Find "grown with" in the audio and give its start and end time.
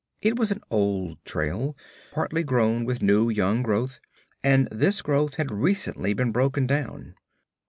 2.43-3.03